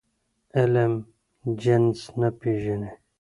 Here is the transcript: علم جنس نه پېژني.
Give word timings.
علم 0.57 0.93
جنس 1.61 1.99
نه 2.19 2.29
پېژني. 2.39 2.91